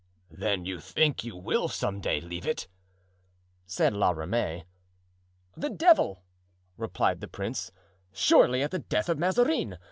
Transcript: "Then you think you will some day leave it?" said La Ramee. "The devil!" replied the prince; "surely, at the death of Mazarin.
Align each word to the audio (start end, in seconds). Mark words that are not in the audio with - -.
"Then 0.31 0.65
you 0.65 0.79
think 0.79 1.23
you 1.23 1.35
will 1.35 1.67
some 1.67 2.01
day 2.01 2.19
leave 2.19 2.47
it?" 2.47 2.67
said 3.67 3.93
La 3.93 4.09
Ramee. 4.09 4.63
"The 5.55 5.69
devil!" 5.69 6.23
replied 6.75 7.21
the 7.21 7.27
prince; 7.27 7.71
"surely, 8.11 8.63
at 8.63 8.71
the 8.71 8.79
death 8.79 9.09
of 9.09 9.19
Mazarin. 9.19 9.77